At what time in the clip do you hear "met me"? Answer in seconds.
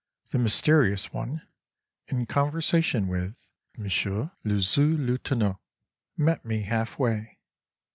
6.17-6.63